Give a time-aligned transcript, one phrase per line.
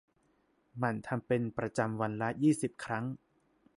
[0.77, 3.05] หมั่นทำเป็นประจำวันละ ยี่สิบ ครั้ง